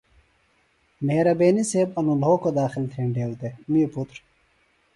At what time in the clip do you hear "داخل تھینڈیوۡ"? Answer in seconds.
2.59-3.35